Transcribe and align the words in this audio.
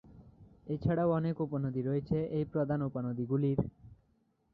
এছাড়াও 0.67 1.09
অনেক 1.11 1.35
উপনদী 1.41 1.81
রয়েছে 1.81 2.17
এই 2.37 2.45
প্রধান 2.53 2.79
উপনদী 2.81 3.23
গুলির। 3.25 3.59